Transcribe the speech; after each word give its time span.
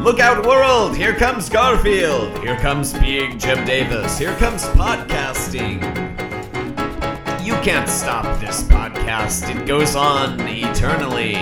Look 0.05 0.19
out, 0.19 0.45
world! 0.45 0.95
Here 0.95 1.15
comes 1.15 1.49
Garfield! 1.49 2.37
Here 2.37 2.59
comes 2.59 2.93
being 2.93 3.39
Jim 3.39 3.65
Davis! 3.65 4.19
Here 4.19 4.35
comes 4.35 4.63
podcasting! 4.65 5.81
You 7.43 7.55
can't 7.63 7.89
stop 7.89 8.39
this 8.39 8.61
podcast, 8.65 9.49
it 9.49 9.65
goes 9.65 9.95
on 9.95 10.39
eternally. 10.41 11.33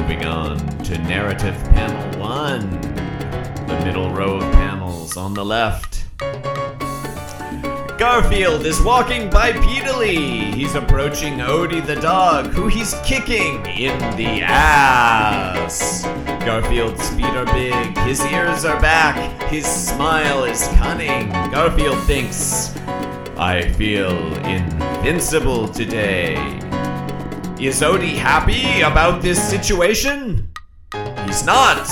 Moving 0.00 0.24
on 0.24 0.58
to 0.82 0.98
narrative 0.98 1.54
panel 1.70 2.20
one. 2.20 2.68
The 3.68 3.80
middle 3.84 4.10
row 4.10 4.38
of 4.38 4.52
panels 4.54 5.16
on 5.16 5.34
the 5.34 5.44
left. 5.44 5.93
Garfield 8.04 8.66
is 8.66 8.82
walking 8.82 9.30
bipedally. 9.30 10.52
He's 10.52 10.74
approaching 10.74 11.38
Odie 11.38 11.84
the 11.84 11.96
dog, 11.96 12.48
who 12.48 12.66
he's 12.66 12.94
kicking 13.02 13.64
in 13.64 13.98
the 14.18 14.42
ass. 14.42 16.02
Garfield's 16.44 17.08
feet 17.14 17.24
are 17.24 17.46
big, 17.46 17.96
his 18.00 18.22
ears 18.26 18.66
are 18.66 18.78
back, 18.78 19.16
his 19.44 19.64
smile 19.64 20.44
is 20.44 20.68
cunning. 20.76 21.30
Garfield 21.50 21.98
thinks, 22.04 22.76
I 23.38 23.72
feel 23.78 24.36
invincible 24.44 25.66
today. 25.66 26.34
Is 27.58 27.80
Odie 27.80 28.16
happy 28.16 28.82
about 28.82 29.22
this 29.22 29.42
situation? 29.42 30.50
He's 31.24 31.46
not. 31.46 31.88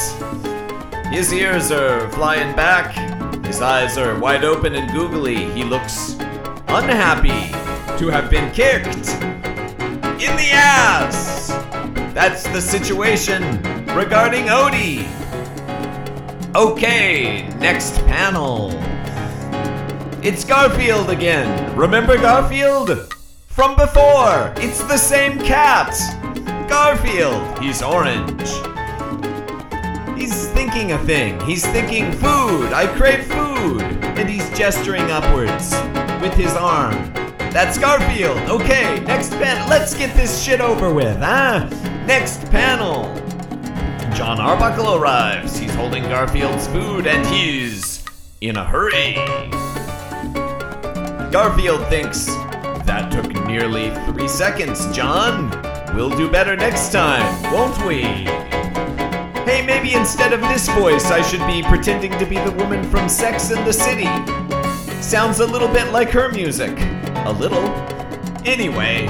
His 1.11 1.33
ears 1.33 1.73
are 1.73 2.07
flying 2.11 2.55
back, 2.55 3.12
his 3.53 3.61
eyes 3.61 3.99
are 3.99 4.19
wide 4.19 4.45
open 4.45 4.75
and 4.75 4.91
googly. 4.93 5.35
He 5.53 5.63
looks 5.63 6.15
unhappy 6.69 7.53
to 7.99 8.09
have 8.09 8.31
been 8.31 8.51
kicked 8.51 9.11
in 10.23 10.35
the 10.39 10.53
ass. 10.53 11.49
That's 12.15 12.45
the 12.45 12.63
situation 12.63 13.43
regarding 13.95 14.47
Odie. 14.47 15.05
Okay, 16.55 17.47
next 17.59 17.99
panel. 18.07 18.71
It's 20.23 20.47
Garfield 20.47 21.11
again. 21.11 21.77
Remember 21.77 22.17
Garfield? 22.17 23.13
From 23.49 23.77
before. 23.77 24.55
It's 24.57 24.83
the 24.85 24.97
same 24.97 25.39
cat. 25.39 25.93
Garfield. 26.71 27.59
He's 27.59 27.83
orange. 27.83 28.49
Thinking 30.73 30.93
a 30.93 30.99
thing. 31.05 31.39
He's 31.41 31.67
thinking 31.67 32.11
food. 32.13 32.73
I 32.73 32.87
crave 32.97 33.27
food. 33.27 33.83
And 34.17 34.27
he's 34.27 34.49
gesturing 34.57 35.11
upwards 35.11 35.71
with 36.23 36.33
his 36.33 36.55
arm. 36.55 36.95
That's 37.53 37.77
Garfield. 37.77 38.39
Okay, 38.49 38.99
next 39.01 39.33
panel. 39.33 39.69
Let's 39.69 39.93
get 39.95 40.17
this 40.17 40.43
shit 40.43 40.63
over 40.63 40.91
with, 40.91 41.19
huh? 41.19 41.69
Next 42.07 42.51
panel. 42.51 43.15
John 44.17 44.41
Arbuckle 44.41 44.95
arrives. 44.95 45.59
He's 45.59 45.75
holding 45.75 46.05
Garfield's 46.05 46.67
food 46.69 47.07
and 47.07 47.27
he's 47.27 48.03
in 48.41 48.57
a 48.57 48.65
hurry. 48.65 49.17
Garfield 51.31 51.87
thinks, 51.89 52.25
that 52.87 53.13
took 53.13 53.31
nearly 53.47 53.91
three 54.07 54.27
seconds, 54.27 54.91
John. 54.97 55.51
We'll 55.95 56.17
do 56.17 56.31
better 56.31 56.57
next 56.57 56.93
time, 56.93 57.53
won't 57.53 57.77
we? 57.87 58.62
Hey, 59.45 59.65
maybe 59.67 59.95
instead 59.95 60.33
of 60.33 60.41
this 60.41 60.69
voice, 60.69 61.11
I 61.11 61.21
should 61.21 61.45
be 61.47 61.63
pretending 61.63 62.13
to 62.19 62.25
be 62.25 62.37
the 62.37 62.53
woman 62.53 62.83
from 62.91 63.09
Sex 63.09 63.51
and 63.51 63.67
the 63.67 63.73
City. 63.73 64.09
Sounds 65.03 65.41
a 65.41 65.47
little 65.47 65.69
bit 65.69 65.93
like 65.93 66.11
her 66.11 66.31
music. 66.31 66.71
A 67.27 67.33
little. 67.33 67.69
Anyway, 68.47 69.07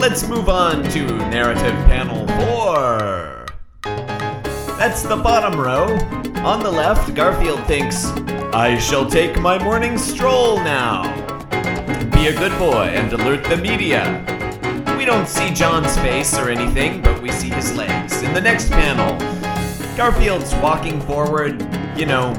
let's 0.00 0.28
move 0.28 0.48
on 0.48 0.82
to 0.90 1.06
narrative 1.30 1.74
panel 1.86 2.26
four. 2.26 3.46
That's 4.76 5.02
the 5.02 5.16
bottom 5.16 5.60
row. 5.60 5.96
On 6.44 6.60
the 6.60 6.70
left, 6.70 7.14
Garfield 7.14 7.64
thinks, 7.66 8.06
I 8.52 8.76
shall 8.78 9.08
take 9.08 9.38
my 9.38 9.62
morning 9.62 9.96
stroll 9.96 10.56
now. 10.56 11.02
Be 12.10 12.26
a 12.26 12.36
good 12.36 12.56
boy 12.58 12.90
and 12.92 13.12
alert 13.12 13.44
the 13.44 13.56
media. 13.56 14.24
We 14.98 15.04
don't 15.04 15.28
see 15.28 15.52
John's 15.52 15.96
face 15.98 16.36
or 16.36 16.50
anything, 16.50 17.00
but 17.00 17.22
we 17.22 17.30
see 17.30 17.50
his 17.50 17.76
legs. 17.76 18.22
In 18.22 18.34
the 18.34 18.40
next 18.40 18.70
panel, 18.70 19.14
Garfield's 19.96 20.54
walking 20.56 21.00
forward, 21.02 21.60
you 21.96 22.06
know, 22.06 22.32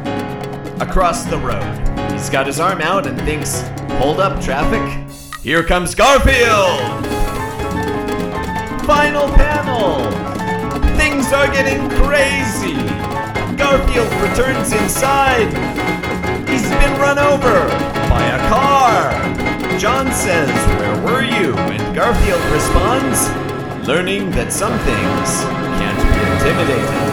across 0.79 1.23
the 1.25 1.37
road. 1.37 2.11
He's 2.11 2.29
got 2.29 2.47
his 2.47 2.59
arm 2.59 2.81
out 2.81 3.05
and 3.05 3.19
thinks, 3.21 3.61
hold 3.99 4.19
up, 4.19 4.41
traffic. 4.43 4.81
Here 5.41 5.63
comes 5.63 5.93
Garfield! 5.93 7.05
Final 8.85 9.27
panel! 9.35 10.09
Things 10.97 11.31
are 11.31 11.47
getting 11.47 11.89
crazy! 12.01 12.73
Garfield 13.55 14.11
returns 14.21 14.73
inside. 14.73 15.47
He's 16.49 16.63
been 16.63 16.99
run 16.99 17.19
over 17.19 17.67
by 18.09 18.25
a 18.25 18.49
car. 18.49 19.11
John 19.77 20.11
says, 20.11 20.49
Where 20.79 21.01
were 21.03 21.23
you? 21.23 21.53
And 21.55 21.95
Garfield 21.95 22.41
responds, 22.51 23.29
Learning 23.87 24.31
that 24.31 24.51
some 24.51 24.77
things 24.79 25.41
can't 25.77 25.99
be 25.99 26.49
intimidated. 26.49 27.12